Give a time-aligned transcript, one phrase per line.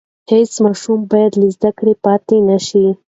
[0.31, 2.85] هېڅ ماشوم بايد له زده کړو پاتې نشي.